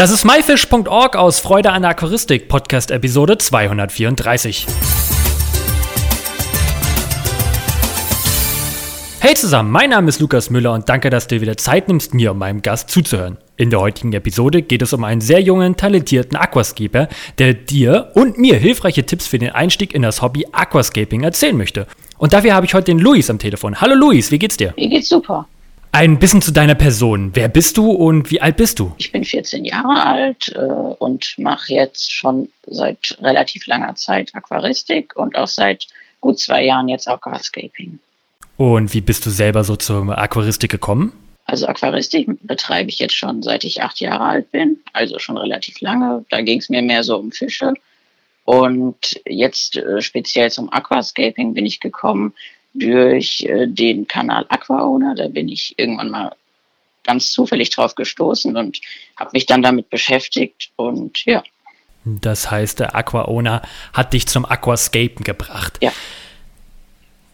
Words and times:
Das 0.00 0.10
ist 0.10 0.24
myfish.org 0.24 1.14
aus 1.14 1.40
Freude 1.40 1.72
an 1.72 1.82
der 1.82 1.90
Aquaristik, 1.90 2.48
Podcast 2.48 2.90
Episode 2.90 3.36
234. 3.36 4.66
Hey 9.20 9.34
zusammen, 9.34 9.70
mein 9.70 9.90
Name 9.90 10.08
ist 10.08 10.18
Lukas 10.18 10.48
Müller 10.48 10.72
und 10.72 10.88
danke, 10.88 11.10
dass 11.10 11.26
du 11.26 11.34
dir 11.34 11.42
wieder 11.42 11.58
Zeit 11.58 11.88
nimmst, 11.88 12.14
mir 12.14 12.30
und 12.30 12.38
meinem 12.38 12.62
Gast 12.62 12.88
zuzuhören. 12.88 13.36
In 13.58 13.68
der 13.68 13.80
heutigen 13.80 14.14
Episode 14.14 14.62
geht 14.62 14.80
es 14.80 14.94
um 14.94 15.04
einen 15.04 15.20
sehr 15.20 15.42
jungen, 15.42 15.76
talentierten 15.76 16.38
Aquascaper, 16.38 17.10
der 17.36 17.52
dir 17.52 18.10
und 18.14 18.38
mir 18.38 18.56
hilfreiche 18.56 19.04
Tipps 19.04 19.26
für 19.26 19.38
den 19.38 19.50
Einstieg 19.50 19.94
in 19.94 20.00
das 20.00 20.22
Hobby 20.22 20.46
Aquascaping 20.50 21.24
erzählen 21.24 21.58
möchte. 21.58 21.86
Und 22.16 22.32
dafür 22.32 22.54
habe 22.54 22.64
ich 22.64 22.72
heute 22.72 22.86
den 22.86 23.00
Luis 23.00 23.28
am 23.28 23.38
Telefon. 23.38 23.82
Hallo 23.82 23.94
Luis, 23.96 24.30
wie 24.30 24.38
geht's 24.38 24.56
dir? 24.56 24.72
Mir 24.78 24.88
geht's 24.88 25.10
super. 25.10 25.46
Ein 25.92 26.20
bisschen 26.20 26.40
zu 26.40 26.52
deiner 26.52 26.76
Person. 26.76 27.30
Wer 27.34 27.48
bist 27.48 27.76
du 27.76 27.90
und 27.90 28.30
wie 28.30 28.40
alt 28.40 28.56
bist 28.56 28.78
du? 28.78 28.94
Ich 28.98 29.10
bin 29.10 29.24
14 29.24 29.64
Jahre 29.64 30.06
alt 30.06 30.52
äh, 30.54 30.60
und 30.60 31.34
mache 31.36 31.74
jetzt 31.74 32.12
schon 32.12 32.48
seit 32.66 33.18
relativ 33.20 33.66
langer 33.66 33.96
Zeit 33.96 34.32
Aquaristik 34.34 35.16
und 35.16 35.36
auch 35.36 35.48
seit 35.48 35.88
gut 36.20 36.38
zwei 36.38 36.64
Jahren 36.64 36.88
jetzt 36.88 37.08
Aquascaping. 37.08 37.98
Und 38.56 38.94
wie 38.94 39.00
bist 39.00 39.26
du 39.26 39.30
selber 39.30 39.64
so 39.64 39.74
zur 39.74 40.16
Aquaristik 40.16 40.70
gekommen? 40.70 41.12
Also 41.44 41.66
Aquaristik 41.66 42.28
betreibe 42.42 42.88
ich 42.88 43.00
jetzt 43.00 43.16
schon 43.16 43.42
seit 43.42 43.64
ich 43.64 43.82
acht 43.82 43.98
Jahre 43.98 44.24
alt 44.24 44.52
bin, 44.52 44.78
also 44.92 45.18
schon 45.18 45.38
relativ 45.38 45.80
lange. 45.80 46.24
Da 46.30 46.40
ging 46.40 46.60
es 46.60 46.68
mir 46.68 46.82
mehr 46.82 47.02
so 47.02 47.16
um 47.18 47.32
Fische. 47.32 47.74
Und 48.44 49.20
jetzt 49.26 49.76
äh, 49.76 50.00
speziell 50.00 50.52
zum 50.52 50.72
Aquascaping 50.72 51.52
bin 51.54 51.66
ich 51.66 51.80
gekommen, 51.80 52.32
durch 52.74 53.42
äh, 53.42 53.66
den 53.66 54.06
Kanal 54.06 54.46
AquaOwner. 54.48 55.14
Da 55.14 55.28
bin 55.28 55.48
ich 55.48 55.74
irgendwann 55.78 56.10
mal 56.10 56.32
ganz 57.04 57.32
zufällig 57.32 57.70
drauf 57.70 57.94
gestoßen 57.94 58.56
und 58.56 58.80
habe 59.16 59.30
mich 59.32 59.46
dann 59.46 59.62
damit 59.62 59.90
beschäftigt 59.90 60.70
und 60.76 61.24
ja. 61.24 61.42
Das 62.04 62.50
heißt, 62.50 62.80
der 62.80 62.94
AquaOwner 62.94 63.62
hat 63.92 64.12
dich 64.12 64.26
zum 64.26 64.44
Aquascapen 64.44 65.24
gebracht. 65.24 65.78
Ja. 65.82 65.92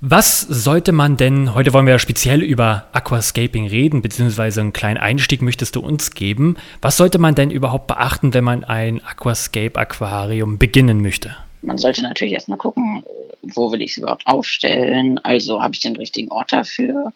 Was 0.01 0.41
sollte 0.41 0.93
man 0.93 1.17
denn, 1.17 1.55
heute 1.55 1.73
wollen 1.73 1.87
wir 1.87 1.95
ja 1.95 1.99
speziell 1.99 2.43
über 2.43 2.87
Aquascaping 2.93 3.67
reden, 3.67 4.03
beziehungsweise 4.03 4.61
einen 4.61 4.73
kleinen 4.73 4.99
Einstieg 4.99 5.41
möchtest 5.41 5.75
du 5.75 5.81
uns 5.81 6.11
geben. 6.11 6.57
Was 6.83 6.99
sollte 6.99 7.19
man 7.19 7.35
denn 7.35 7.51
überhaupt 7.51 7.87
beachten, 7.87 8.35
wenn 8.35 8.45
man 8.45 8.63
ein 8.63 9.03
Aquascape-Aquarium 9.05 10.59
beginnen 10.59 11.01
möchte? 11.01 11.35
Man 11.63 11.79
sollte 11.79 12.03
natürlich 12.03 12.35
erstmal 12.35 12.59
gucken, 12.59 13.05
wo 13.43 13.73
will 13.73 13.83
ich 13.83 13.93
es 13.93 13.97
überhaupt 13.99 14.27
aufstellen, 14.27 15.19
also 15.19 15.63
habe 15.63 15.75
ich 15.75 15.81
den 15.81 15.97
richtigen 15.97 16.31
Ort 16.31 16.53
dafür. 16.53 17.13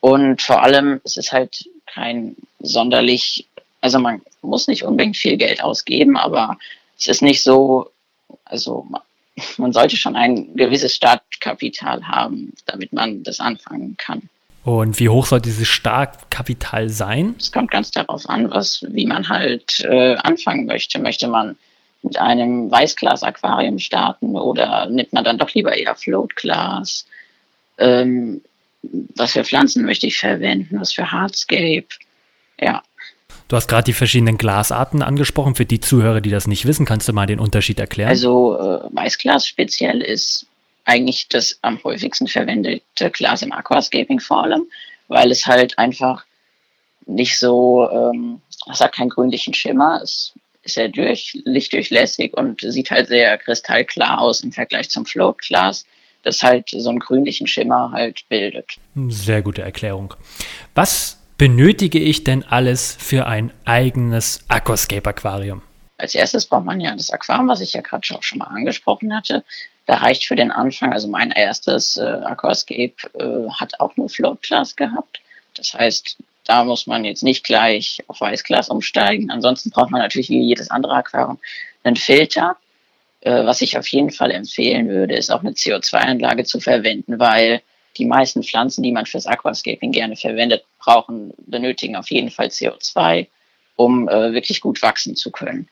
Und 0.00 0.42
vor 0.42 0.62
allem 0.62 1.00
es 1.04 1.16
ist 1.16 1.32
halt 1.32 1.68
kein 1.86 2.36
sonderlich, 2.60 3.46
also 3.80 3.98
man 3.98 4.22
muss 4.42 4.68
nicht 4.68 4.84
unbedingt 4.84 5.16
viel 5.16 5.36
Geld 5.36 5.62
ausgeben, 5.62 6.16
aber 6.16 6.58
es 6.98 7.06
ist 7.06 7.22
nicht 7.22 7.42
so, 7.42 7.90
also 8.44 8.86
man 9.56 9.72
sollte 9.72 9.96
schon 9.96 10.16
ein 10.16 10.54
gewisses 10.54 10.94
Startkapital 10.94 12.06
haben, 12.06 12.52
damit 12.66 12.92
man 12.92 13.22
das 13.22 13.40
anfangen 13.40 13.96
kann. 13.96 14.28
Und 14.64 15.00
wie 15.00 15.08
hoch 15.08 15.24
soll 15.24 15.40
dieses 15.40 15.66
Startkapital 15.66 16.90
sein? 16.90 17.34
Es 17.38 17.52
kommt 17.52 17.70
ganz 17.70 17.90
darauf 17.90 18.28
an, 18.28 18.50
was, 18.50 18.84
wie 18.88 19.06
man 19.06 19.28
halt 19.28 19.80
äh, 19.80 20.16
anfangen 20.16 20.66
möchte. 20.66 20.98
Möchte 20.98 21.26
man 21.26 21.56
mit 22.02 22.18
einem 22.18 22.70
Weißglas-Aquarium 22.70 23.78
starten 23.78 24.36
oder 24.36 24.86
nimmt 24.86 25.12
man 25.12 25.24
dann 25.24 25.38
doch 25.38 25.52
lieber 25.54 25.76
eher 25.76 25.94
Floatglas? 25.94 27.06
Ähm, 27.78 28.42
was 28.82 29.32
für 29.32 29.44
Pflanzen 29.44 29.84
möchte 29.84 30.06
ich 30.06 30.18
verwenden? 30.18 30.80
Was 30.80 30.92
für 30.92 31.10
Hardscape? 31.10 31.86
Ja. 32.60 32.82
Du 33.48 33.56
hast 33.56 33.68
gerade 33.68 33.84
die 33.84 33.92
verschiedenen 33.92 34.38
Glasarten 34.38 35.02
angesprochen. 35.02 35.54
Für 35.54 35.64
die 35.64 35.80
Zuhörer, 35.80 36.20
die 36.20 36.30
das 36.30 36.46
nicht 36.46 36.66
wissen, 36.66 36.86
kannst 36.86 37.08
du 37.08 37.12
mal 37.12 37.26
den 37.26 37.40
Unterschied 37.40 37.80
erklären? 37.80 38.10
Also 38.10 38.58
äh, 38.58 38.94
Weißglas 38.94 39.46
speziell 39.46 40.00
ist 40.02 40.46
eigentlich 40.84 41.28
das 41.28 41.58
am 41.62 41.82
häufigsten 41.82 42.28
verwendete 42.28 43.10
Glas 43.10 43.42
im 43.42 43.52
Aquascaping 43.52 44.20
vor 44.20 44.44
allem, 44.44 44.66
weil 45.08 45.30
es 45.30 45.46
halt 45.46 45.78
einfach 45.78 46.24
nicht 47.06 47.38
so, 47.38 47.88
ähm, 47.90 48.40
es 48.70 48.80
hat 48.80 48.94
keinen 48.94 49.10
grünlichen 49.10 49.54
Schimmer, 49.54 50.00
es 50.02 50.32
sehr 50.72 50.88
durch, 50.88 51.38
lichtdurchlässig 51.44 52.34
und 52.34 52.60
sieht 52.60 52.90
halt 52.90 53.08
sehr 53.08 53.36
kristallklar 53.38 54.20
aus 54.20 54.40
im 54.42 54.52
Vergleich 54.52 54.90
zum 54.90 55.06
Floatglas, 55.06 55.86
das 56.22 56.42
halt 56.42 56.70
so 56.70 56.88
einen 56.90 56.98
grünlichen 56.98 57.46
Schimmer 57.46 57.90
halt 57.92 58.28
bildet. 58.28 58.76
Sehr 59.08 59.42
gute 59.42 59.62
Erklärung. 59.62 60.14
Was 60.74 61.18
benötige 61.38 62.00
ich 62.00 62.24
denn 62.24 62.44
alles 62.44 62.96
für 62.98 63.26
ein 63.26 63.52
eigenes 63.64 64.44
Aquascape-Aquarium? 64.48 65.62
Als 65.96 66.14
erstes 66.14 66.46
braucht 66.46 66.64
man 66.64 66.80
ja 66.80 66.94
das 66.94 67.10
Aquarium, 67.10 67.48
was 67.48 67.60
ich 67.60 67.72
ja 67.72 67.80
gerade 67.80 68.06
schon, 68.06 68.22
schon 68.22 68.38
mal 68.38 68.46
angesprochen 68.46 69.14
hatte. 69.14 69.44
Da 69.86 69.94
reicht 69.94 70.26
für 70.26 70.36
den 70.36 70.50
Anfang, 70.50 70.92
also 70.92 71.08
mein 71.08 71.30
erstes 71.30 71.96
äh, 71.96 72.02
Aquascape 72.02 72.94
äh, 73.14 73.50
hat 73.50 73.80
auch 73.80 73.96
nur 73.96 74.08
Floatglas 74.08 74.76
gehabt. 74.76 75.20
Das 75.56 75.74
heißt, 75.74 76.18
da 76.48 76.64
muss 76.64 76.86
man 76.86 77.04
jetzt 77.04 77.22
nicht 77.22 77.44
gleich 77.44 78.02
auf 78.06 78.22
Weißglas 78.22 78.70
umsteigen. 78.70 79.30
Ansonsten 79.30 79.70
braucht 79.70 79.90
man 79.90 80.00
natürlich 80.00 80.30
wie 80.30 80.40
jedes 80.40 80.70
andere 80.70 80.94
Aquarium 80.94 81.38
einen 81.84 81.96
Filter. 81.96 82.56
Äh, 83.20 83.44
was 83.44 83.60
ich 83.60 83.76
auf 83.76 83.86
jeden 83.88 84.10
Fall 84.10 84.30
empfehlen 84.30 84.88
würde, 84.88 85.14
ist 85.14 85.30
auch 85.30 85.40
eine 85.40 85.50
CO2-Anlage 85.50 86.44
zu 86.44 86.58
verwenden, 86.58 87.18
weil 87.18 87.60
die 87.98 88.06
meisten 88.06 88.42
Pflanzen, 88.42 88.82
die 88.82 88.92
man 88.92 89.04
fürs 89.04 89.26
Aquascaping 89.26 89.92
gerne 89.92 90.16
verwendet, 90.16 90.64
brauchen, 90.78 91.34
benötigen 91.36 91.96
auf 91.96 92.10
jeden 92.10 92.30
Fall 92.30 92.46
CO2, 92.46 93.26
um 93.76 94.08
äh, 94.08 94.32
wirklich 94.32 94.62
gut 94.62 94.80
wachsen 94.80 95.16
zu 95.16 95.30
können. 95.30 95.68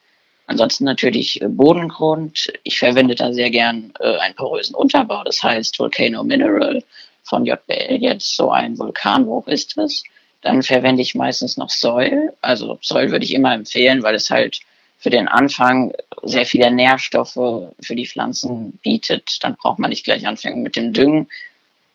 Ansonsten 0.46 0.84
natürlich 0.84 1.40
äh, 1.40 1.48
Bodengrund. 1.48 2.52
Ich 2.64 2.78
verwende 2.78 3.14
da 3.14 3.32
sehr 3.32 3.48
gern 3.48 3.94
einen 3.98 4.34
porösen 4.34 4.74
Unterbau, 4.74 5.24
das 5.24 5.42
heißt 5.42 5.78
Volcano 5.78 6.22
Mineral 6.22 6.82
von 7.22 7.46
JBL 7.46 7.96
jetzt, 7.98 8.36
so 8.36 8.50
ein 8.50 8.78
Vulkanhoch 8.78 9.46
ist 9.48 9.78
es. 9.78 10.04
Dann 10.46 10.62
verwende 10.62 11.02
ich 11.02 11.16
meistens 11.16 11.56
noch 11.56 11.70
Säul. 11.70 12.32
Also 12.40 12.78
Säul 12.80 13.10
würde 13.10 13.24
ich 13.24 13.34
immer 13.34 13.52
empfehlen, 13.52 14.04
weil 14.04 14.14
es 14.14 14.30
halt 14.30 14.60
für 14.96 15.10
den 15.10 15.26
Anfang 15.26 15.92
sehr 16.22 16.46
viele 16.46 16.70
Nährstoffe 16.70 17.32
für 17.80 17.96
die 17.96 18.06
Pflanzen 18.06 18.78
bietet. 18.80 19.42
Dann 19.42 19.56
braucht 19.56 19.80
man 19.80 19.90
nicht 19.90 20.04
gleich 20.04 20.24
anfangen 20.24 20.62
mit 20.62 20.76
dem 20.76 20.92
Düngen. 20.92 21.26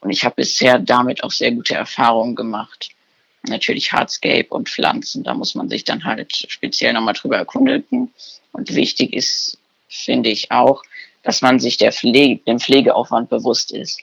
Und 0.02 0.10
ich 0.10 0.26
habe 0.26 0.36
bisher 0.36 0.80
damit 0.80 1.24
auch 1.24 1.32
sehr 1.32 1.52
gute 1.54 1.76
Erfahrungen 1.76 2.36
gemacht. 2.36 2.90
Natürlich 3.48 3.94
Hardscape 3.94 4.48
und 4.50 4.68
Pflanzen, 4.68 5.24
da 5.24 5.34
muss 5.34 5.56
man 5.56 5.70
sich 5.70 5.86
dann 5.86 6.04
halt 6.04 6.36
speziell 6.36 6.92
nochmal 6.92 7.14
drüber 7.14 7.38
erkundigen. 7.38 8.14
Und 8.52 8.76
wichtig 8.76 9.14
ist, 9.14 9.58
finde 9.88 10.30
ich 10.30 10.52
auch, 10.52 10.84
dass 11.24 11.42
man 11.42 11.58
sich 11.62 11.78
der 11.78 11.94
Pflege, 11.94 12.42
dem 12.46 12.60
Pflegeaufwand 12.60 13.30
bewusst 13.30 13.72
ist. 13.72 14.02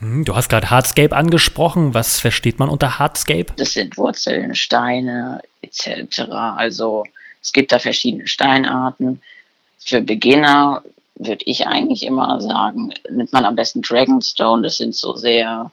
Hm, 0.00 0.24
du 0.24 0.34
hast 0.34 0.48
gerade 0.48 0.70
Hardscape 0.70 1.14
angesprochen. 1.14 1.94
Was 1.94 2.20
versteht 2.20 2.58
man 2.58 2.68
unter 2.68 2.98
Hardscape? 2.98 3.52
Das 3.56 3.72
sind 3.72 3.96
Wurzeln, 3.96 4.54
Steine 4.54 5.40
etc. 5.62 6.20
Also 6.30 7.04
es 7.42 7.52
gibt 7.52 7.72
da 7.72 7.78
verschiedene 7.78 8.26
Steinarten. 8.26 9.20
Für 9.78 10.00
Beginner 10.00 10.82
würde 11.16 11.44
ich 11.44 11.66
eigentlich 11.66 12.04
immer 12.04 12.40
sagen, 12.40 12.92
nimmt 13.10 13.32
man 13.32 13.44
am 13.44 13.54
besten 13.54 13.82
Dragonstone. 13.82 14.62
Das 14.62 14.78
sind 14.78 14.94
so 14.94 15.14
sehr 15.14 15.70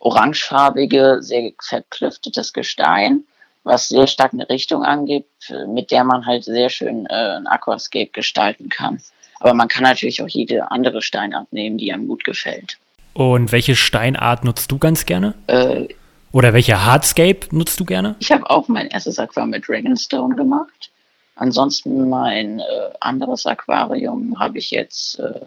orangefarbige, 0.00 1.18
sehr 1.20 1.52
verklüftetes 1.60 2.52
Gestein, 2.52 3.24
was 3.64 3.88
sehr 3.88 4.06
stark 4.06 4.32
eine 4.32 4.48
Richtung 4.48 4.82
angibt, 4.82 5.52
mit 5.68 5.90
der 5.90 6.04
man 6.04 6.26
halt 6.26 6.44
sehr 6.44 6.70
schön 6.70 7.06
äh, 7.06 7.36
ein 7.36 7.46
Aquascape 7.46 8.10
gestalten 8.12 8.70
kann. 8.70 9.00
Aber 9.38 9.54
man 9.54 9.68
kann 9.68 9.84
natürlich 9.84 10.22
auch 10.22 10.28
jede 10.28 10.70
andere 10.70 11.02
Steinart 11.02 11.52
nehmen, 11.52 11.78
die 11.78 11.92
einem 11.92 12.08
gut 12.08 12.24
gefällt. 12.24 12.78
Und 13.12 13.52
welche 13.52 13.76
Steinart 13.76 14.44
nutzt 14.44 14.70
du 14.70 14.78
ganz 14.78 15.04
gerne? 15.06 15.34
Äh, 15.46 15.88
Oder 16.32 16.52
welche 16.52 16.84
Hardscape 16.84 17.40
nutzt 17.50 17.80
du 17.80 17.84
gerne? 17.84 18.16
ich 18.20 18.30
habe 18.30 18.48
auch 18.48 18.68
mein 18.68 18.88
erstes 18.88 19.18
Aquarium 19.18 19.50
mit 19.50 19.68
Dragonstone 19.68 20.36
gemacht. 20.36 20.90
Ansonsten 21.36 22.08
mein 22.08 22.60
äh, 22.60 22.64
anderes 23.00 23.46
Aquarium 23.46 24.38
habe 24.38 24.58
ich 24.58 24.70
jetzt 24.70 25.18
äh, 25.18 25.40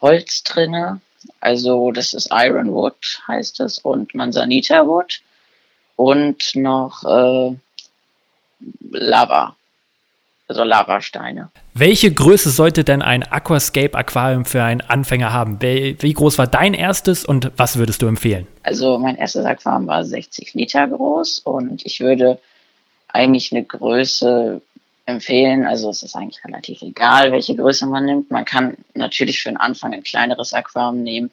Holz 0.00 0.42
drinne. 0.44 1.00
Also 1.40 1.90
das 1.90 2.14
ist 2.14 2.28
Ironwood 2.30 3.22
heißt 3.26 3.60
es 3.60 3.78
und 3.78 4.14
Manzanita 4.14 4.86
Wood 4.86 5.20
und 5.96 6.54
noch 6.54 7.02
äh, 7.04 7.56
Lava, 8.90 9.55
also 10.48 10.62
Lavasteine. 10.62 11.50
Welche 11.74 12.12
Größe 12.12 12.50
sollte 12.50 12.84
denn 12.84 13.02
ein 13.02 13.22
Aquascape-Aquarium 13.24 14.44
für 14.44 14.62
einen 14.62 14.80
Anfänger 14.80 15.32
haben? 15.32 15.60
Wie 15.60 15.96
wie 16.00 16.12
groß 16.12 16.38
war 16.38 16.46
dein 16.46 16.74
erstes 16.74 17.24
und 17.24 17.50
was 17.56 17.76
würdest 17.76 18.02
du 18.02 18.06
empfehlen? 18.06 18.46
Also 18.62 18.98
mein 18.98 19.16
erstes 19.16 19.44
Aquarium 19.44 19.86
war 19.86 20.04
60 20.04 20.54
Liter 20.54 20.86
groß 20.86 21.40
und 21.40 21.84
ich 21.84 22.00
würde 22.00 22.38
eigentlich 23.08 23.52
eine 23.52 23.64
Größe 23.64 24.60
empfehlen. 25.06 25.66
Also 25.66 25.90
es 25.90 26.02
ist 26.02 26.14
eigentlich 26.14 26.44
relativ 26.44 26.82
egal, 26.82 27.32
welche 27.32 27.56
Größe 27.56 27.86
man 27.86 28.04
nimmt. 28.04 28.30
Man 28.30 28.44
kann 28.44 28.76
natürlich 28.94 29.42
für 29.42 29.48
den 29.48 29.56
Anfang 29.56 29.94
ein 29.94 30.02
kleineres 30.02 30.52
Aquarium 30.52 31.02
nehmen. 31.02 31.30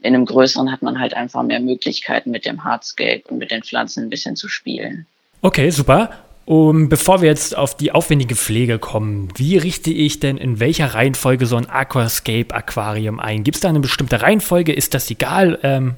In 0.00 0.14
einem 0.14 0.24
größeren 0.24 0.72
hat 0.72 0.82
man 0.82 0.98
halt 0.98 1.14
einfach 1.14 1.42
mehr 1.42 1.60
Möglichkeiten 1.60 2.30
mit 2.30 2.46
dem 2.46 2.64
Hardscape 2.64 3.22
und 3.28 3.38
mit 3.38 3.50
den 3.50 3.62
Pflanzen 3.62 4.04
ein 4.04 4.10
bisschen 4.10 4.34
zu 4.34 4.48
spielen. 4.48 5.06
Okay, 5.42 5.68
super. 5.70 6.10
Um, 6.46 6.90
bevor 6.90 7.22
wir 7.22 7.30
jetzt 7.30 7.56
auf 7.56 7.74
die 7.74 7.92
aufwendige 7.92 8.36
Pflege 8.36 8.78
kommen, 8.78 9.28
wie 9.36 9.56
richte 9.56 9.90
ich 9.90 10.20
denn 10.20 10.36
in 10.36 10.60
welcher 10.60 10.88
Reihenfolge 10.88 11.46
so 11.46 11.56
ein 11.56 11.68
Aquascape-Aquarium 11.70 13.18
ein? 13.18 13.44
Gibt 13.44 13.56
es 13.56 13.60
da 13.62 13.70
eine 13.70 13.80
bestimmte 13.80 14.20
Reihenfolge? 14.20 14.72
Ist 14.72 14.92
das 14.92 15.10
egal? 15.10 15.58
Ähm, 15.62 15.94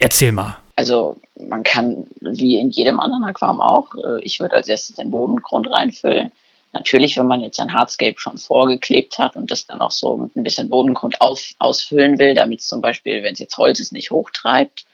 erzähl 0.00 0.32
mal. 0.32 0.56
Also 0.74 1.16
man 1.48 1.62
kann, 1.62 2.06
wie 2.20 2.58
in 2.58 2.70
jedem 2.70 2.98
anderen 2.98 3.24
Aquarium 3.24 3.60
auch, 3.60 3.94
äh, 3.94 4.20
ich 4.22 4.40
würde 4.40 4.56
als 4.56 4.68
erstes 4.68 4.96
den 4.96 5.12
Bodengrund 5.12 5.70
reinfüllen. 5.70 6.32
Natürlich, 6.72 7.16
wenn 7.16 7.28
man 7.28 7.40
jetzt 7.40 7.60
ein 7.60 7.72
Hardscape 7.72 8.18
schon 8.18 8.38
vorgeklebt 8.38 9.18
hat 9.18 9.36
und 9.36 9.50
das 9.50 9.66
dann 9.66 9.80
auch 9.80 9.92
so 9.92 10.16
mit 10.16 10.34
ein 10.36 10.42
bisschen 10.42 10.68
Bodengrund 10.68 11.20
auf, 11.20 11.40
ausfüllen 11.58 12.18
will, 12.18 12.34
damit 12.34 12.60
es 12.60 12.66
zum 12.66 12.80
Beispiel, 12.80 13.22
wenn 13.22 13.34
es 13.34 13.38
jetzt 13.38 13.56
Holz 13.56 13.78
ist, 13.78 13.92
nicht 13.92 14.10
hochtreibt, 14.10 14.84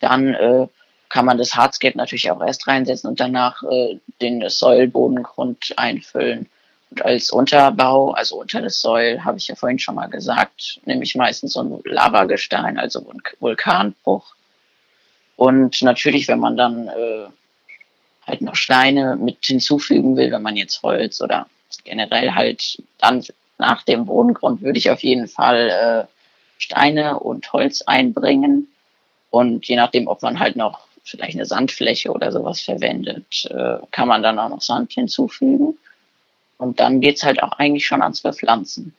dann 0.00 0.34
äh, 0.34 0.68
kann 1.08 1.24
man 1.24 1.38
das 1.38 1.54
Hardscape 1.54 1.96
natürlich 1.96 2.30
auch 2.30 2.40
erst 2.40 2.66
reinsetzen 2.66 3.08
und 3.08 3.20
danach 3.20 3.62
äh, 3.62 3.98
den 4.20 4.48
Säulbodengrund 4.48 5.74
einfüllen. 5.76 6.48
Und 6.90 7.04
als 7.04 7.30
Unterbau, 7.30 8.12
also 8.12 8.40
unter 8.40 8.62
das 8.62 8.80
Säul, 8.80 9.24
habe 9.24 9.38
ich 9.38 9.48
ja 9.48 9.54
vorhin 9.54 9.78
schon 9.78 9.96
mal 9.96 10.08
gesagt, 10.08 10.80
nehme 10.84 11.02
ich 11.02 11.14
meistens 11.14 11.52
so 11.54 11.62
ein 11.62 11.80
Lavagestein, 11.84 12.78
also 12.78 13.04
Vulkanbruch. 13.40 14.34
Und 15.36 15.82
natürlich, 15.82 16.28
wenn 16.28 16.38
man 16.38 16.56
dann 16.56 16.88
äh, 16.88 17.26
halt 18.26 18.40
noch 18.40 18.54
Steine 18.54 19.16
mit 19.16 19.44
hinzufügen 19.44 20.16
will, 20.16 20.30
wenn 20.32 20.42
man 20.42 20.56
jetzt 20.56 20.82
Holz 20.82 21.20
oder 21.20 21.46
generell 21.84 22.32
halt 22.32 22.82
dann 22.98 23.24
nach 23.58 23.82
dem 23.82 24.06
Bodengrund 24.06 24.62
würde 24.62 24.78
ich 24.78 24.90
auf 24.90 25.02
jeden 25.02 25.28
Fall 25.28 25.70
äh, 25.70 26.12
Steine 26.58 27.18
und 27.18 27.52
Holz 27.52 27.82
einbringen. 27.82 28.68
Und 29.30 29.66
je 29.66 29.76
nachdem, 29.76 30.08
ob 30.08 30.22
man 30.22 30.38
halt 30.38 30.56
noch 30.56 30.86
vielleicht 31.06 31.36
eine 31.36 31.46
Sandfläche 31.46 32.10
oder 32.12 32.32
sowas 32.32 32.60
verwendet, 32.60 33.48
äh, 33.50 33.78
kann 33.90 34.08
man 34.08 34.22
dann 34.22 34.38
auch 34.38 34.48
noch 34.48 34.60
Sand 34.60 34.92
hinzufügen. 34.92 35.78
Und 36.58 36.80
dann 36.80 37.00
geht 37.00 37.16
es 37.16 37.22
halt 37.22 37.42
auch 37.42 37.52
eigentlich 37.52 37.86
schon 37.86 38.02
ans 38.02 38.20
Bepflanzen. 38.20 38.94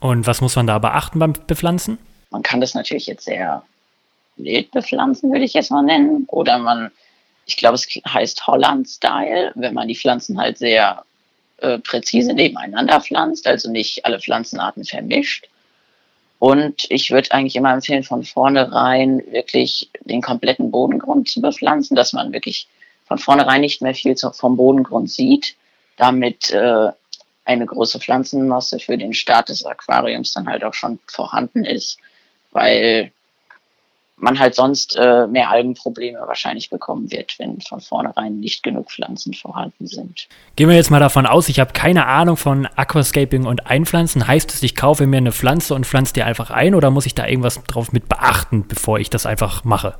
Und 0.00 0.26
was 0.26 0.40
muss 0.40 0.56
man 0.56 0.66
da 0.66 0.78
beachten 0.78 1.18
beim 1.18 1.34
Bepflanzen? 1.46 1.98
Man 2.30 2.42
kann 2.42 2.60
das 2.60 2.74
natürlich 2.74 3.06
jetzt 3.06 3.24
sehr 3.24 3.62
wild 4.36 4.70
bepflanzen, 4.72 5.30
würde 5.30 5.44
ich 5.44 5.54
jetzt 5.54 5.70
mal 5.70 5.82
nennen. 5.82 6.24
Oder 6.28 6.58
man, 6.58 6.90
ich 7.46 7.56
glaube, 7.56 7.76
es 7.76 7.86
heißt 7.86 8.46
Holland-Style, 8.46 9.52
wenn 9.54 9.74
man 9.74 9.88
die 9.88 9.94
Pflanzen 9.94 10.38
halt 10.38 10.58
sehr 10.58 11.04
äh, 11.58 11.78
präzise 11.78 12.34
nebeneinander 12.34 13.00
pflanzt, 13.00 13.46
also 13.46 13.70
nicht 13.70 14.04
alle 14.04 14.18
Pflanzenarten 14.18 14.84
vermischt. 14.84 15.46
Und 16.44 16.84
ich 16.90 17.10
würde 17.10 17.32
eigentlich 17.32 17.56
immer 17.56 17.72
empfehlen, 17.72 18.02
von 18.02 18.22
vornherein 18.22 19.22
wirklich 19.30 19.88
den 20.00 20.20
kompletten 20.20 20.70
Bodengrund 20.70 21.26
zu 21.26 21.40
bepflanzen, 21.40 21.96
dass 21.96 22.12
man 22.12 22.34
wirklich 22.34 22.68
von 23.06 23.16
vornherein 23.16 23.62
nicht 23.62 23.80
mehr 23.80 23.94
viel 23.94 24.14
vom 24.14 24.54
Bodengrund 24.58 25.10
sieht, 25.10 25.56
damit 25.96 26.50
äh, 26.50 26.88
eine 27.46 27.64
große 27.64 27.98
Pflanzenmasse 27.98 28.78
für 28.78 28.98
den 28.98 29.14
Start 29.14 29.48
des 29.48 29.64
Aquariums 29.64 30.34
dann 30.34 30.46
halt 30.46 30.64
auch 30.64 30.74
schon 30.74 30.98
vorhanden 31.06 31.64
ist, 31.64 31.96
weil 32.52 33.10
man 34.16 34.38
halt 34.38 34.54
sonst 34.54 34.96
äh, 34.96 35.26
mehr 35.26 35.50
Algenprobleme 35.50 36.20
wahrscheinlich 36.26 36.70
bekommen 36.70 37.10
wird, 37.10 37.38
wenn 37.38 37.60
von 37.60 37.80
vornherein 37.80 38.38
nicht 38.38 38.62
genug 38.62 38.90
Pflanzen 38.90 39.34
vorhanden 39.34 39.86
sind. 39.86 40.28
Gehen 40.56 40.68
wir 40.68 40.76
jetzt 40.76 40.90
mal 40.90 41.00
davon 41.00 41.26
aus, 41.26 41.48
ich 41.48 41.60
habe 41.60 41.72
keine 41.72 42.06
Ahnung 42.06 42.36
von 42.36 42.66
Aquascaping 42.76 43.44
und 43.44 43.66
Einpflanzen. 43.66 44.26
Heißt 44.26 44.52
es, 44.52 44.62
ich 44.62 44.76
kaufe 44.76 45.06
mir 45.06 45.16
eine 45.16 45.32
Pflanze 45.32 45.74
und 45.74 45.86
pflanze 45.86 46.14
die 46.14 46.22
einfach 46.22 46.50
ein 46.50 46.74
oder 46.74 46.90
muss 46.90 47.06
ich 47.06 47.14
da 47.14 47.26
irgendwas 47.26 47.62
drauf 47.64 47.92
mit 47.92 48.08
beachten, 48.08 48.66
bevor 48.68 48.98
ich 48.98 49.10
das 49.10 49.26
einfach 49.26 49.64
mache? 49.64 49.96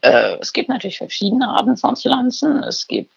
Äh, 0.00 0.36
es 0.40 0.52
gibt 0.52 0.68
natürlich 0.68 0.98
verschiedene 0.98 1.48
Arten 1.48 1.76
von 1.76 1.96
Pflanzen. 1.96 2.62
Es 2.62 2.86
gibt 2.86 3.12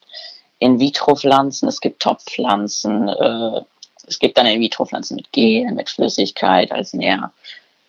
In-vitro-Pflanzen, 0.60 1.70
es 1.70 1.80
gibt 1.80 2.02
Topfpflanzen, 2.02 3.08
äh, 3.08 3.62
es 4.08 4.20
gibt 4.20 4.38
dann 4.38 4.46
In-vitro-Pflanzen 4.46 5.16
mit 5.16 5.32
Gel, 5.32 5.72
mit 5.72 5.90
Flüssigkeit 5.90 6.72
als 6.72 6.94
Nähr 6.94 7.32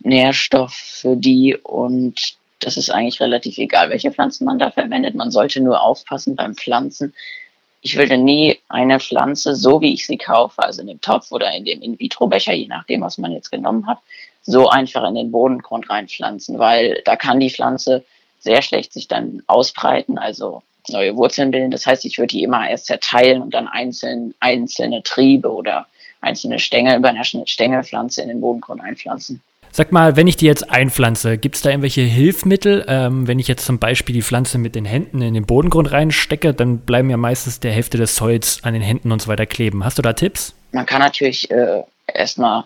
Nährstoff 0.01 0.73
für 0.73 1.17
die 1.17 1.57
und 1.57 2.37
das 2.61 2.77
ist 2.77 2.91
eigentlich 2.91 3.21
relativ 3.21 3.59
egal, 3.59 3.91
welche 3.91 4.13
Pflanzen 4.13 4.45
man 4.45 4.59
da 4.59 4.71
verwendet. 4.71 5.15
Man 5.15 5.31
sollte 5.31 5.61
nur 5.61 5.83
aufpassen 5.83 6.37
beim 6.37 6.55
Pflanzen. 6.55 7.15
Ich 7.81 7.97
würde 7.97 8.19
nie 8.19 8.59
eine 8.69 9.01
Pflanze, 9.01 9.57
so 9.57 9.81
wie 9.81 9.95
ich 9.95 10.07
sie 10.07 10.19
kaufe, 10.19 10.63
also 10.63 10.83
in 10.83 10.89
dem 10.89 11.01
Topf 11.01 11.33
oder 11.33 11.51
in 11.53 11.65
dem 11.65 11.81
In-vitro-Becher, 11.81 12.53
je 12.53 12.67
nachdem, 12.67 13.01
was 13.01 13.17
man 13.17 13.33
jetzt 13.33 13.51
genommen 13.51 13.87
hat, 13.87 13.99
so 14.43 14.69
einfach 14.69 15.09
in 15.09 15.15
den 15.15 15.31
Bodengrund 15.31 15.89
reinpflanzen, 15.89 16.59
weil 16.59 17.01
da 17.07 17.17
kann 17.17 17.41
die 17.41 17.51
Pflanze 17.51 18.05
sehr 18.39 18.61
schlecht 18.61 18.93
sich 18.93 19.09
dann 19.09 19.43
ausbreiten, 19.47 20.19
also 20.19 20.63
neue 20.89 21.17
Wurzeln 21.17 21.51
bilden. 21.51 21.71
Das 21.71 21.87
heißt, 21.87 22.05
ich 22.05 22.19
würde 22.19 22.33
die 22.33 22.43
immer 22.43 22.69
erst 22.69 22.87
zerteilen 22.87 23.41
und 23.41 23.55
dann 23.55 23.69
einzeln, 23.69 24.35
einzelne 24.41 25.03
Triebe 25.03 25.51
oder 25.51 25.87
einzelne 26.21 26.59
Stängel 26.59 26.99
über 26.99 27.09
eine 27.09 27.25
Stängelpflanze 27.25 28.23
in 28.23 28.29
den 28.29 28.41
Bodengrund 28.41 28.83
einpflanzen. 28.83 29.43
Sag 29.73 29.93
mal, 29.93 30.17
wenn 30.17 30.27
ich 30.27 30.37
die 30.37 30.47
jetzt 30.47 30.69
einpflanze, 30.69 31.39
gibt 31.39 31.55
es 31.55 31.63
da 31.63 31.71
irgendwelche 31.71 32.01
Hilfsmittel? 32.01 32.85
Ähm, 32.89 33.29
wenn 33.29 33.39
ich 33.39 33.47
jetzt 33.47 33.65
zum 33.65 33.79
Beispiel 33.79 34.15
die 34.15 34.23
Pflanze 34.23 34.59
mit 34.59 34.75
den 34.75 34.85
Händen 34.85 35.23
in 35.23 35.35
den 35.35 35.47
Bodengrund 35.47 35.93
reinstecke, 35.93 36.53
dann 36.53 36.79
bleiben 36.79 37.09
ja 37.09 37.17
meistens 37.17 37.61
der 37.61 37.71
Hälfte 37.71 37.97
des 37.97 38.21
Holz 38.21 38.61
an 38.63 38.75
den 38.75 38.83
Händen 38.83 39.13
und 39.13 39.23
so 39.23 39.29
weiter 39.29 39.47
kleben. 39.47 39.85
Hast 39.85 39.99
du 39.99 40.03
da 40.03 40.13
Tipps? 40.13 40.55
Man 40.73 40.87
kann 40.87 41.01
natürlich 41.01 41.51
äh, 41.51 41.85
erstmal 42.13 42.65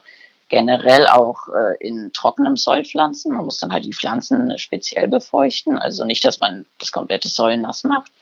generell 0.49 1.07
auch 1.07 1.49
äh, 1.49 1.87
in 1.87 2.11
trockenem 2.15 2.57
Soil 2.57 2.85
pflanzen. 2.85 3.35
Man 3.35 3.45
muss 3.45 3.59
dann 3.59 3.73
halt 3.73 3.85
die 3.85 3.93
Pflanzen 3.93 4.57
speziell 4.59 5.09
befeuchten. 5.09 5.77
Also 5.77 6.05
nicht, 6.05 6.25
dass 6.25 6.41
man 6.41 6.65
das 6.79 6.91
komplette 6.91 7.29
Soil 7.29 7.59
nass 7.59 7.85
macht, 7.85 8.13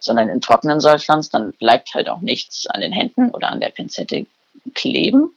sondern 0.00 0.28
in 0.28 0.40
trockenem 0.40 0.80
Soil 0.80 0.98
pflanzt, 0.98 1.34
dann 1.34 1.52
bleibt 1.52 1.94
halt 1.94 2.08
auch 2.08 2.20
nichts 2.20 2.66
an 2.66 2.80
den 2.80 2.92
Händen 2.92 3.30
oder 3.30 3.50
an 3.50 3.60
der 3.60 3.70
Pinzette 3.70 4.26
kleben. 4.74 5.30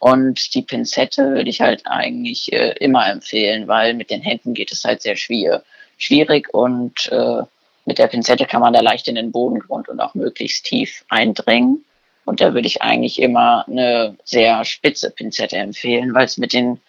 Und 0.00 0.54
die 0.54 0.62
Pinzette 0.62 1.30
würde 1.30 1.50
ich 1.50 1.60
halt 1.60 1.82
eigentlich 1.84 2.50
äh, 2.52 2.72
immer 2.80 3.06
empfehlen, 3.06 3.68
weil 3.68 3.92
mit 3.92 4.10
den 4.10 4.22
Händen 4.22 4.54
geht 4.54 4.72
es 4.72 4.82
halt 4.82 5.02
sehr 5.02 5.14
schwer, 5.14 5.62
schwierig 5.98 6.52
und 6.54 7.12
äh, 7.12 7.42
mit 7.84 7.98
der 7.98 8.06
Pinzette 8.06 8.46
kann 8.46 8.62
man 8.62 8.72
da 8.72 8.80
leicht 8.80 9.08
in 9.08 9.14
den 9.14 9.30
Bodengrund 9.30 9.90
und 9.90 10.00
auch 10.00 10.14
möglichst 10.14 10.64
tief 10.64 11.04
eindringen. 11.10 11.84
Und 12.24 12.40
da 12.40 12.54
würde 12.54 12.66
ich 12.66 12.80
eigentlich 12.80 13.20
immer 13.20 13.66
eine 13.68 14.16
sehr 14.24 14.64
spitze 14.64 15.10
Pinzette 15.10 15.56
empfehlen, 15.56 16.14
weil 16.14 16.24
es 16.24 16.38
mit 16.38 16.54
den 16.54 16.80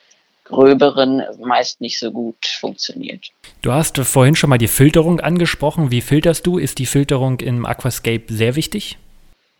gröberen 0.45 1.21
meist 1.39 1.81
nicht 1.81 1.99
so 1.99 2.11
gut 2.11 2.45
funktioniert. 2.45 3.27
Du 3.61 3.73
hast 3.73 3.97
vorhin 3.97 4.35
schon 4.35 4.49
mal 4.49 4.57
die 4.57 4.67
Filterung 4.67 5.19
angesprochen. 5.19 5.91
Wie 5.91 6.01
filterst 6.01 6.47
du? 6.47 6.57
Ist 6.57 6.79
die 6.79 6.85
Filterung 6.85 7.41
im 7.41 7.65
Aquascape 7.65 8.23
sehr 8.27 8.55
wichtig? 8.55 8.97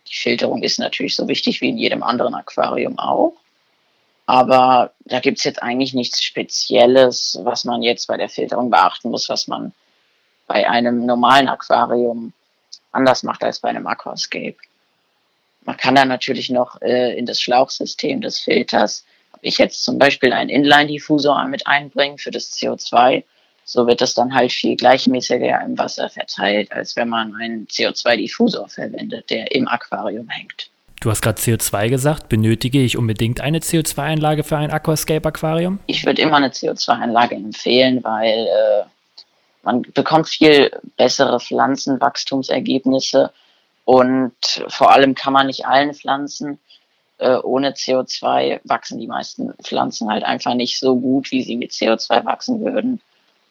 Die 0.08 0.16
Filterung 0.16 0.62
ist 0.62 0.78
natürlich 0.78 1.16
so 1.16 1.28
wichtig 1.28 1.60
wie 1.60 1.68
in 1.68 1.78
jedem 1.78 2.02
anderen 2.02 2.34
Aquarium 2.34 2.98
auch. 2.98 3.34
Aber 4.26 4.92
da 5.00 5.20
gibt 5.20 5.38
es 5.38 5.44
jetzt 5.44 5.62
eigentlich 5.62 5.94
nichts 5.94 6.22
Spezielles, 6.22 7.38
was 7.42 7.64
man 7.64 7.82
jetzt 7.82 8.06
bei 8.06 8.16
der 8.16 8.28
Filterung 8.28 8.70
beachten 8.70 9.10
muss, 9.10 9.28
was 9.28 9.48
man 9.48 9.72
bei 10.46 10.68
einem 10.68 11.06
normalen 11.06 11.48
Aquarium 11.48 12.32
anders 12.92 13.22
macht 13.22 13.42
als 13.42 13.60
bei 13.60 13.68
einem 13.68 13.86
Aquascape. 13.86 14.56
Man 15.64 15.76
kann 15.76 15.94
da 15.94 16.04
natürlich 16.04 16.50
noch 16.50 16.80
äh, 16.82 17.16
in 17.16 17.26
das 17.26 17.40
Schlauchsystem 17.40 18.20
des 18.20 18.38
Filters, 18.38 19.04
ich 19.42 19.58
jetzt 19.58 19.84
zum 19.84 19.98
Beispiel 19.98 20.32
einen 20.32 20.50
Inline-Diffusor 20.50 21.44
mit 21.46 21.66
einbringen 21.66 22.18
für 22.18 22.30
das 22.30 22.52
CO2, 22.52 23.24
so 23.64 23.86
wird 23.86 24.00
das 24.00 24.14
dann 24.14 24.34
halt 24.34 24.52
viel 24.52 24.76
gleichmäßiger 24.76 25.60
im 25.62 25.78
Wasser 25.78 26.08
verteilt, 26.08 26.72
als 26.72 26.96
wenn 26.96 27.08
man 27.08 27.34
einen 27.34 27.66
CO2-Diffusor 27.66 28.68
verwendet, 28.68 29.30
der 29.30 29.52
im 29.52 29.68
Aquarium 29.68 30.28
hängt. 30.28 30.70
Du 31.02 31.10
hast 31.10 31.20
gerade 31.20 31.40
CO2 31.40 31.88
gesagt. 31.88 32.28
Benötige 32.28 32.80
ich 32.80 32.96
unbedingt 32.96 33.40
eine 33.40 33.58
CO2-Einlage 33.58 34.44
für 34.44 34.56
ein 34.56 34.70
Aquascape-Aquarium? 34.70 35.80
Ich 35.88 36.06
würde 36.06 36.22
immer 36.22 36.36
eine 36.36 36.50
CO2-Einlage 36.50 37.34
empfehlen, 37.34 38.04
weil 38.04 38.46
äh, 38.46 38.84
man 39.64 39.82
bekommt 39.82 40.28
viel 40.28 40.70
bessere 40.96 41.40
Pflanzenwachstumsergebnisse 41.40 43.32
und 43.84 44.32
vor 44.68 44.92
allem 44.92 45.16
kann 45.16 45.32
man 45.32 45.48
nicht 45.48 45.66
allen 45.66 45.92
Pflanzen 45.92 46.60
äh, 47.18 47.34
ohne 47.34 47.72
CO2 47.72 48.60
wachsen 48.62 49.00
die 49.00 49.08
meisten 49.08 49.54
Pflanzen 49.60 50.08
halt 50.08 50.22
einfach 50.22 50.54
nicht 50.54 50.78
so 50.78 50.94
gut, 50.94 51.32
wie 51.32 51.42
sie 51.42 51.56
mit 51.56 51.72
CO2 51.72 52.24
wachsen 52.24 52.60
würden. 52.60 53.00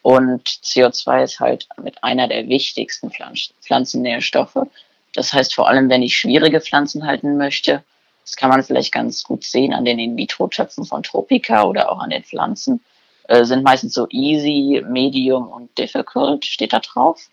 Und 0.03 0.48
CO2 0.48 1.24
ist 1.25 1.41
halt 1.41 1.67
mit 1.84 2.01
einer 2.01 2.29
der 2.29 2.48
wichtigsten 2.48 3.12
Pflanz 3.12 3.53
Pflanzennährstoffe. 3.62 4.67
Das 5.13 5.34
heißt, 5.34 5.53
vor 5.53 5.68
allem, 5.68 5.89
wenn 5.89 6.03
ich 6.03 6.15
schwierige 6.15 6.62
Pflanzen 6.62 7.06
halten 7.06 7.38
möchte, 7.38 7.84
das 8.24 8.36
kann 8.36 8.50
man 8.50 8.63
vielleicht 8.63 8.94
ganz 8.94 9.24
gut 9.24 9.44
sehen 9.44 9.74
an 9.74 9.86
den 9.86 10.00
In-vitro-Töpfen 10.00 10.86
von 10.86 11.03
Tropica 11.03 11.63
oder 11.63 11.91
auch 11.91 12.00
an 12.00 12.12
den 12.12 12.24
Pflanzen, 12.24 12.82
äh, 13.27 13.44
sind 13.44 13.63
meistens 13.63 13.94
so 13.94 14.08
easy, 14.10 14.84
medium 14.88 15.48
und 15.48 15.77
difficult 15.77 16.46
steht 16.46 16.74
da 16.74 16.80
drauf. 16.80 17.30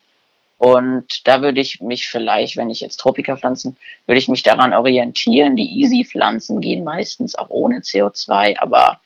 Und 0.58 1.26
da 1.26 1.40
würde 1.40 1.60
ich 1.60 1.80
mich 1.80 2.08
vielleicht, 2.08 2.56
wenn 2.56 2.68
ich 2.68 2.80
jetzt 2.80 2.98
Tropika-Pflanzen, 2.98 3.76
würde 4.06 4.18
ich 4.18 4.28
mich 4.28 4.42
daran 4.42 4.74
orientieren. 4.74 5.54
Die 5.54 5.80
Easy-Pflanzen 5.80 6.60
gehen 6.60 6.82
meistens 6.82 7.36
auch 7.36 7.48
ohne 7.50 7.78
CO2, 7.78 8.58
aber 8.58 9.00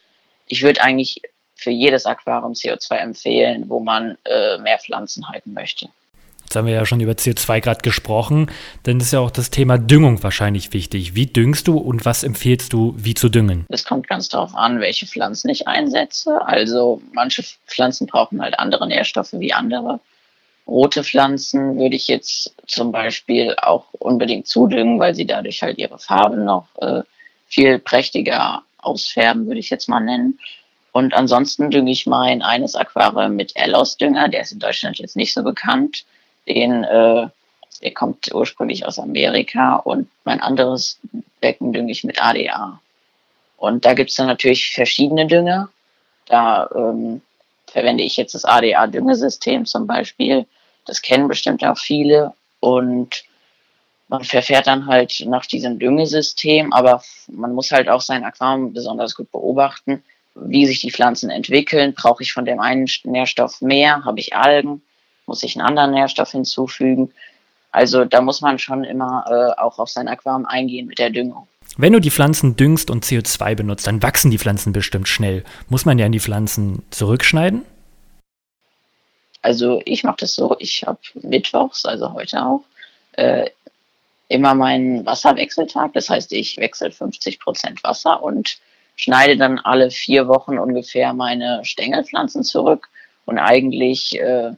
ich 0.46 0.62
würde 0.62 0.82
eigentlich 0.82 1.20
für 1.54 1.70
jedes 1.70 2.06
Aquarium 2.06 2.52
CO2 2.52 2.96
empfehlen, 2.96 3.68
wo 3.68 3.80
man 3.80 4.16
äh, 4.24 4.56
mehr 4.58 4.78
Pflanzen 4.78 5.28
halten 5.28 5.52
möchte. 5.52 5.90
Jetzt 6.52 6.58
haben 6.58 6.66
wir 6.66 6.74
ja 6.74 6.84
schon 6.84 7.00
über 7.00 7.12
CO2 7.12 7.62
gerade 7.62 7.80
gesprochen. 7.80 8.50
Dann 8.82 9.00
ist 9.00 9.10
ja 9.10 9.20
auch 9.20 9.30
das 9.30 9.48
Thema 9.48 9.78
Düngung 9.78 10.22
wahrscheinlich 10.22 10.74
wichtig. 10.74 11.14
Wie 11.14 11.24
düngst 11.24 11.66
du 11.66 11.78
und 11.78 12.04
was 12.04 12.24
empfiehlst 12.24 12.74
du, 12.74 12.94
wie 12.98 13.14
zu 13.14 13.30
düngen? 13.30 13.64
Es 13.70 13.86
kommt 13.86 14.06
ganz 14.06 14.28
darauf 14.28 14.54
an, 14.54 14.78
welche 14.78 15.06
Pflanzen 15.06 15.48
ich 15.48 15.66
einsetze. 15.66 16.44
Also 16.44 17.00
manche 17.14 17.42
Pflanzen 17.66 18.06
brauchen 18.06 18.42
halt 18.42 18.58
andere 18.58 18.86
Nährstoffe 18.86 19.32
wie 19.32 19.54
andere. 19.54 19.98
Rote 20.66 21.04
Pflanzen 21.04 21.78
würde 21.78 21.96
ich 21.96 22.06
jetzt 22.06 22.54
zum 22.66 22.92
Beispiel 22.92 23.54
auch 23.56 23.86
unbedingt 23.92 24.46
zudüngen, 24.46 25.00
weil 25.00 25.14
sie 25.14 25.24
dadurch 25.24 25.62
halt 25.62 25.78
ihre 25.78 25.98
Farbe 25.98 26.36
noch 26.36 26.66
äh, 26.82 27.00
viel 27.46 27.78
prächtiger 27.78 28.60
ausfärben, 28.76 29.46
würde 29.46 29.60
ich 29.60 29.70
jetzt 29.70 29.88
mal 29.88 30.00
nennen. 30.00 30.38
Und 30.92 31.14
ansonsten 31.14 31.70
dünge 31.70 31.92
ich 31.92 32.04
mein 32.04 32.42
eines 32.42 32.74
Aquarium 32.74 33.36
mit 33.36 33.52
Ellos-Dünger, 33.54 34.28
der 34.28 34.42
ist 34.42 34.52
in 34.52 34.58
Deutschland 34.58 34.98
jetzt 34.98 35.16
nicht 35.16 35.32
so 35.32 35.42
bekannt. 35.42 36.04
Den, 36.48 36.84
äh, 36.84 37.28
der 37.82 37.94
kommt 37.94 38.32
ursprünglich 38.32 38.86
aus 38.86 38.98
Amerika 38.98 39.76
und 39.76 40.08
mein 40.24 40.40
anderes 40.40 40.98
Becken 41.40 41.72
dünge 41.72 41.92
ich 41.92 42.04
mit 42.04 42.22
ADA. 42.22 42.80
Und 43.56 43.84
da 43.84 43.94
gibt's 43.94 44.16
dann 44.16 44.26
natürlich 44.26 44.72
verschiedene 44.72 45.26
Dünger. 45.26 45.68
Da 46.26 46.68
ähm, 46.74 47.22
verwende 47.66 48.02
ich 48.02 48.16
jetzt 48.16 48.34
das 48.34 48.44
ADA-Düngesystem 48.44 49.66
zum 49.66 49.86
Beispiel. 49.86 50.46
Das 50.84 51.00
kennen 51.02 51.28
bestimmt 51.28 51.64
auch 51.64 51.78
viele. 51.78 52.32
Und 52.60 53.24
man 54.08 54.24
verfährt 54.24 54.66
dann 54.66 54.86
halt 54.86 55.24
nach 55.26 55.46
diesem 55.46 55.78
Düngesystem, 55.78 56.72
aber 56.72 57.02
man 57.28 57.54
muss 57.54 57.70
halt 57.70 57.88
auch 57.88 58.00
sein 58.00 58.24
Aquarium 58.24 58.72
besonders 58.72 59.14
gut 59.14 59.30
beobachten, 59.32 60.02
wie 60.34 60.66
sich 60.66 60.80
die 60.80 60.90
Pflanzen 60.90 61.30
entwickeln. 61.30 61.94
Brauche 61.94 62.22
ich 62.22 62.32
von 62.32 62.44
dem 62.44 62.60
einen 62.60 62.88
Nährstoff 63.04 63.60
mehr? 63.60 64.04
Habe 64.04 64.20
ich 64.20 64.34
Algen? 64.34 64.82
Muss 65.26 65.42
ich 65.42 65.56
einen 65.56 65.66
anderen 65.66 65.92
Nährstoff 65.92 66.32
hinzufügen? 66.32 67.12
Also 67.70 68.04
da 68.04 68.20
muss 68.20 68.40
man 68.40 68.58
schon 68.58 68.84
immer 68.84 69.24
äh, 69.28 69.60
auch 69.60 69.78
auf 69.78 69.88
sein 69.88 70.08
Aquarium 70.08 70.46
eingehen 70.46 70.86
mit 70.86 70.98
der 70.98 71.10
Düngung. 71.10 71.48
Wenn 71.78 71.94
du 71.94 72.00
die 72.00 72.10
Pflanzen 72.10 72.56
düngst 72.56 72.90
und 72.90 73.04
CO2 73.04 73.54
benutzt, 73.54 73.86
dann 73.86 74.02
wachsen 74.02 74.30
die 74.30 74.38
Pflanzen 74.38 74.72
bestimmt 74.72 75.08
schnell. 75.08 75.42
Muss 75.68 75.86
man 75.86 75.98
ja 75.98 76.08
die 76.08 76.20
Pflanzen 76.20 76.82
zurückschneiden? 76.90 77.62
Also 79.40 79.80
ich 79.86 80.04
mache 80.04 80.18
das 80.20 80.34
so, 80.34 80.54
ich 80.58 80.84
habe 80.86 80.98
mittwochs, 81.14 81.84
also 81.84 82.12
heute 82.12 82.44
auch, 82.44 82.62
äh, 83.12 83.50
immer 84.28 84.54
meinen 84.54 85.04
Wasserwechseltag. 85.04 85.94
Das 85.94 86.10
heißt, 86.10 86.32
ich 86.32 86.58
wechsle 86.58 86.90
50 86.90 87.40
Prozent 87.40 87.82
Wasser 87.84 88.22
und 88.22 88.58
schneide 88.96 89.36
dann 89.36 89.58
alle 89.58 89.90
vier 89.90 90.28
Wochen 90.28 90.58
ungefähr 90.58 91.12
meine 91.12 91.64
Stängelpflanzen 91.64 92.44
zurück 92.44 92.88
und 93.24 93.38
eigentlich 93.38 94.18
äh, 94.20 94.52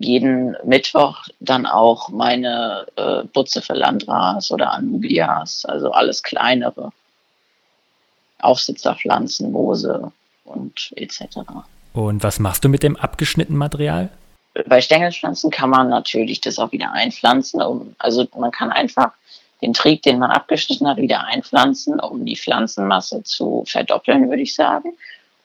jeden 0.00 0.56
Mittwoch 0.64 1.24
dann 1.40 1.66
auch 1.66 2.08
meine 2.08 2.86
äh, 2.96 3.22
Butze 3.24 3.60
für 3.60 3.74
Landras 3.74 4.50
oder 4.50 4.72
Anubias, 4.72 5.66
also 5.66 5.92
alles 5.92 6.22
kleinere 6.22 6.90
Aufsitzerpflanzen, 8.38 9.52
Moose 9.52 10.10
und 10.44 10.92
etc. 10.96 11.40
Und 11.92 12.22
was 12.22 12.38
machst 12.38 12.64
du 12.64 12.70
mit 12.70 12.82
dem 12.82 12.96
abgeschnittenen 12.96 13.58
Material? 13.58 14.08
Bei 14.66 14.80
Stängelpflanzen 14.80 15.50
kann 15.50 15.68
man 15.68 15.90
natürlich 15.90 16.40
das 16.40 16.58
auch 16.58 16.72
wieder 16.72 16.92
einpflanzen. 16.92 17.60
Um, 17.60 17.94
also 17.98 18.26
man 18.36 18.50
kann 18.50 18.70
einfach 18.72 19.12
den 19.60 19.74
Trieb, 19.74 20.02
den 20.02 20.18
man 20.18 20.30
abgeschnitten 20.30 20.88
hat, 20.88 20.96
wieder 20.96 21.24
einpflanzen, 21.26 22.00
um 22.00 22.24
die 22.24 22.36
Pflanzenmasse 22.36 23.22
zu 23.22 23.64
verdoppeln, 23.66 24.30
würde 24.30 24.42
ich 24.42 24.54
sagen. 24.54 24.94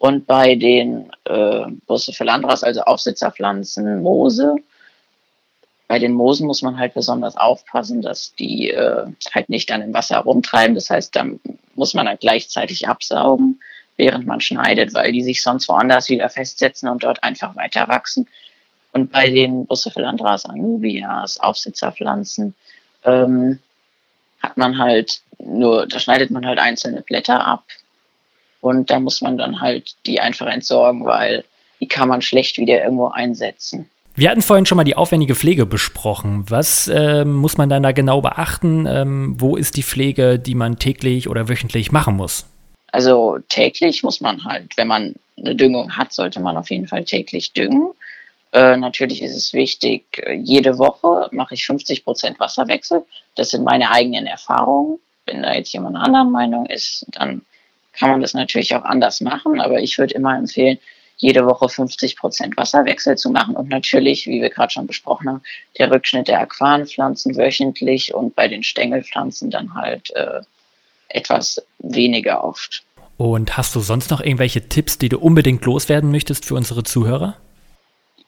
Und 0.05 0.27
bei 0.27 0.53
den 0.53 1.11
äh, 1.23 1.65
Bucephalandras, 1.87 2.63
also 2.63 2.81
Aufsitzerpflanzen, 2.81 4.03
Moose, 4.03 4.55
bei 5.87 5.97
den 5.97 6.11
Moosen 6.11 6.45
muss 6.45 6.61
man 6.61 6.77
halt 6.77 6.93
besonders 6.93 7.35
aufpassen, 7.35 8.03
dass 8.03 8.35
die 8.35 8.69
äh, 8.69 9.07
halt 9.33 9.49
nicht 9.49 9.67
dann 9.71 9.81
im 9.81 9.95
Wasser 9.95 10.19
rumtreiben. 10.19 10.75
Das 10.75 10.91
heißt, 10.91 11.15
dann 11.15 11.39
muss 11.73 11.95
man 11.95 12.07
halt 12.07 12.19
gleichzeitig 12.19 12.87
absaugen, 12.87 13.59
während 13.97 14.27
man 14.27 14.41
schneidet, 14.41 14.93
weil 14.93 15.11
die 15.11 15.23
sich 15.23 15.41
sonst 15.41 15.67
woanders 15.69 16.07
wieder 16.07 16.29
festsetzen 16.29 16.87
und 16.87 17.03
dort 17.03 17.23
einfach 17.23 17.55
weiter 17.55 17.87
wachsen. 17.87 18.27
Und 18.91 19.11
bei 19.11 19.31
den 19.31 19.65
Bucephalandras, 19.65 20.45
Anubias, 20.45 21.39
Aufsitzerpflanzen, 21.39 22.53
ähm, 23.05 23.57
hat 24.39 24.55
man 24.55 24.77
halt 24.77 25.21
nur, 25.39 25.87
da 25.87 25.97
schneidet 25.97 26.29
man 26.29 26.45
halt 26.45 26.59
einzelne 26.59 27.01
Blätter 27.01 27.43
ab 27.43 27.63
und 28.65 28.89
da 28.89 28.99
muss 28.99 29.21
man 29.21 29.37
dann 29.37 29.61
halt 29.61 29.95
die 30.07 30.19
einfach 30.19 30.47
entsorgen, 30.47 31.05
weil 31.05 31.43
die 31.79 31.87
kann 31.87 32.09
man 32.09 32.23
schlecht 32.23 32.57
wieder 32.57 32.83
irgendwo 32.83 33.09
einsetzen. 33.09 33.87
Wir 34.15 34.31
hatten 34.31 34.41
vorhin 34.41 34.65
schon 34.65 34.77
mal 34.77 34.83
die 34.83 34.95
aufwendige 34.95 35.35
Pflege 35.35 35.67
besprochen. 35.67 36.45
Was 36.49 36.87
äh, 36.87 37.25
muss 37.25 37.57
man 37.57 37.69
dann 37.69 37.83
da 37.83 37.91
genau 37.91 38.21
beachten? 38.21 38.87
Ähm, 38.87 39.35
wo 39.37 39.55
ist 39.55 39.77
die 39.77 39.83
Pflege, 39.83 40.39
die 40.39 40.55
man 40.55 40.79
täglich 40.79 41.29
oder 41.29 41.47
wöchentlich 41.47 41.91
machen 41.91 42.15
muss? 42.15 42.47
Also 42.91 43.37
täglich 43.49 44.01
muss 44.01 44.19
man 44.19 44.43
halt, 44.45 44.75
wenn 44.77 44.87
man 44.87 45.13
eine 45.37 45.55
Düngung 45.55 45.95
hat, 45.95 46.11
sollte 46.11 46.39
man 46.39 46.57
auf 46.57 46.71
jeden 46.71 46.87
Fall 46.87 47.03
täglich 47.03 47.53
düngen. 47.53 47.91
Äh, 48.51 48.77
natürlich 48.77 49.21
ist 49.21 49.35
es 49.35 49.53
wichtig, 49.53 50.05
äh, 50.17 50.33
jede 50.33 50.79
Woche 50.79 51.27
mache 51.31 51.53
ich 51.53 51.67
50 51.67 52.03
Prozent 52.03 52.39
Wasserwechsel. 52.39 53.05
Das 53.35 53.51
sind 53.51 53.63
meine 53.63 53.91
eigenen 53.91 54.25
Erfahrungen. 54.25 54.97
Wenn 55.27 55.43
da 55.43 55.53
jetzt 55.53 55.71
jemand 55.73 55.97
einer 55.97 56.05
anderen 56.05 56.31
Meinung 56.31 56.65
ist, 56.65 57.05
dann 57.11 57.41
kann 57.97 58.09
man 58.09 58.21
das 58.21 58.33
natürlich 58.33 58.75
auch 58.75 58.83
anders 58.83 59.21
machen. 59.21 59.59
Aber 59.59 59.79
ich 59.79 59.97
würde 59.97 60.13
immer 60.13 60.37
empfehlen, 60.37 60.77
jede 61.17 61.45
Woche 61.45 61.69
50 61.69 62.17
Prozent 62.17 62.57
Wasserwechsel 62.57 63.17
zu 63.17 63.29
machen 63.29 63.55
und 63.55 63.69
natürlich, 63.69 64.27
wie 64.27 64.41
wir 64.41 64.49
gerade 64.49 64.73
schon 64.73 64.87
besprochen 64.87 65.29
haben, 65.29 65.41
der 65.79 65.89
Rückschnitt 65.89 66.27
der 66.27 66.41
Aquarienpflanzen 66.41 67.37
wöchentlich 67.37 68.13
und 68.13 68.35
bei 68.35 68.47
den 68.49 68.63
Stängelpflanzen 68.63 69.49
dann 69.49 69.73
halt 69.73 70.11
äh, 70.15 70.41
etwas 71.07 71.65
weniger 71.79 72.43
oft. 72.43 72.83
Und 73.17 73.55
hast 73.55 73.73
du 73.75 73.79
sonst 73.79 74.11
noch 74.11 74.19
irgendwelche 74.19 74.67
Tipps, 74.67 74.97
die 74.97 75.07
du 75.07 75.17
unbedingt 75.19 75.63
loswerden 75.63 76.11
möchtest 76.11 76.43
für 76.43 76.55
unsere 76.55 76.83
Zuhörer? 76.83 77.37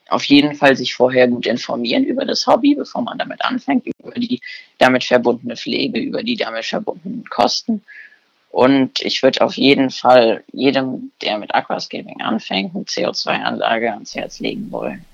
auf 0.08 0.24
jeden 0.24 0.54
Fall 0.54 0.76
sich 0.76 0.94
vorher 0.94 1.28
gut 1.28 1.46
informieren 1.46 2.04
über 2.04 2.24
das 2.24 2.46
Hobby, 2.46 2.74
bevor 2.74 3.02
man 3.02 3.18
damit 3.18 3.42
anfängt, 3.44 3.86
über 3.86 4.18
die 4.18 4.40
damit 4.78 5.04
verbundene 5.04 5.56
Pflege, 5.56 6.00
über 6.00 6.22
die 6.22 6.36
damit 6.36 6.64
verbundenen 6.64 7.24
Kosten. 7.28 7.82
Und 8.50 9.00
ich 9.02 9.22
würde 9.22 9.42
auf 9.42 9.54
jeden 9.54 9.90
Fall 9.90 10.42
jedem, 10.52 11.12
der 11.22 11.38
mit 11.38 11.54
Aquascaping 11.54 12.20
anfängt, 12.22 12.74
eine 12.74 12.84
CO2-Anlage 12.84 13.92
ans 13.92 14.14
Herz 14.14 14.40
legen 14.40 14.70
wollen. 14.70 15.04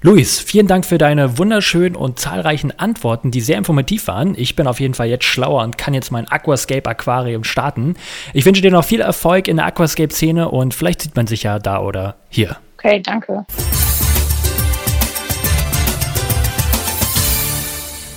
Luis, 0.00 0.38
vielen 0.38 0.68
Dank 0.68 0.86
für 0.86 0.98
deine 0.98 1.38
wunderschönen 1.38 1.96
und 1.96 2.20
zahlreichen 2.20 2.78
Antworten, 2.78 3.32
die 3.32 3.40
sehr 3.40 3.58
informativ 3.58 4.06
waren. 4.06 4.34
Ich 4.38 4.54
bin 4.54 4.68
auf 4.68 4.78
jeden 4.78 4.94
Fall 4.94 5.08
jetzt 5.08 5.24
schlauer 5.24 5.64
und 5.64 5.76
kann 5.76 5.94
jetzt 5.94 6.12
mein 6.12 6.28
Aquascape 6.28 6.88
Aquarium 6.88 7.42
starten. 7.42 7.96
Ich 8.32 8.46
wünsche 8.46 8.62
dir 8.62 8.70
noch 8.70 8.84
viel 8.84 9.00
Erfolg 9.00 9.48
in 9.48 9.56
der 9.56 9.66
Aquascape-Szene 9.66 10.48
und 10.48 10.72
vielleicht 10.74 11.02
sieht 11.02 11.16
man 11.16 11.26
sich 11.26 11.42
ja 11.42 11.58
da 11.58 11.80
oder 11.80 12.14
hier. 12.28 12.56
Okay, 12.76 13.02
danke. 13.02 13.44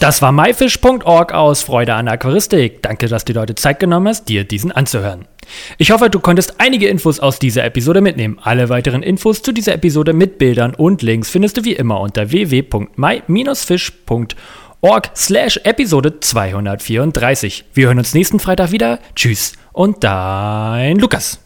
Das 0.02 0.22
war 0.24 0.32
myfish.org 0.32 1.32
aus 1.32 1.62
Freude 1.62 1.94
an 1.94 2.08
Aquaristik. 2.08 2.82
Danke, 2.82 3.08
dass 3.08 3.24
du 3.24 3.40
heute 3.40 3.54
Zeit 3.54 3.80
genommen 3.80 4.08
hast, 4.08 4.30
dir 4.30 4.46
diesen 4.46 4.72
anzuhören. 4.72 5.28
Ich 5.78 5.92
hoffe, 5.92 6.10
du 6.10 6.20
konntest 6.20 6.56
einige 6.58 6.88
Infos 6.88 7.20
aus 7.20 7.38
dieser 7.38 7.66
Episode 7.66 8.02
mitnehmen. 8.02 8.40
Alle 8.42 8.70
weiteren 8.70 9.04
Infos 9.04 9.44
zu 9.44 9.52
dieser 9.52 9.76
Episode 9.76 10.14
mit 10.14 10.40
Bildern 10.40 10.74
und 10.74 11.04
Links 11.04 11.30
findest 11.30 11.58
du 11.58 11.66
wie 11.66 11.74
immer 11.74 12.00
unter 12.00 12.32
www.my-fish.org 12.32 15.12
slash 15.16 15.60
Episode 15.64 16.20
234. 16.20 17.66
Wir 17.76 17.86
hören 17.86 18.00
uns 18.00 18.16
nächsten 18.16 18.40
Freitag 18.40 18.72
wieder. 18.72 18.98
Tschüss 19.16 19.54
und 19.72 20.04
dein 20.04 20.98
Lukas. 20.98 21.40